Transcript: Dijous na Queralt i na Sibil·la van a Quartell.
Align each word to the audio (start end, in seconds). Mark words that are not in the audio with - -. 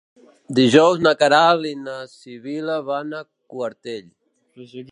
Dijous 0.59 1.03
na 1.07 1.11
Queralt 1.19 1.67
i 1.71 1.73
na 1.89 1.97
Sibil·la 2.15 2.79
van 2.89 3.15
a 3.21 3.23
Quartell. 3.55 4.11